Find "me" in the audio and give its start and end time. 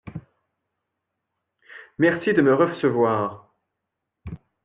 2.41-2.55